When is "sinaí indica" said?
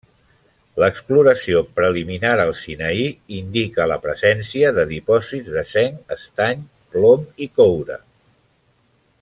2.61-3.87